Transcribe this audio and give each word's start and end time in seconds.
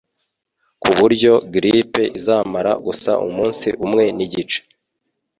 kuburyo 0.81 1.33
grippe 1.53 2.03
izamara 2.17 2.71
gusa 2.85 3.11
umunsi 3.27 3.67
umwe 3.85 4.03
n'igice 4.17 4.59